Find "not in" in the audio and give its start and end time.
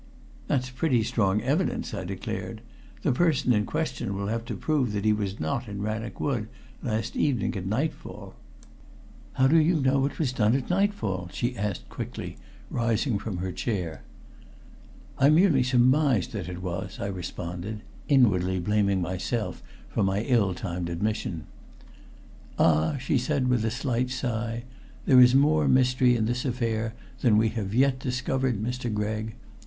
5.39-5.83